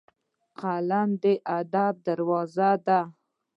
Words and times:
قلم 0.59 1.09
د 1.23 1.25
ادب 1.59 1.93
دروازه 2.07 2.71
ده 2.85 2.99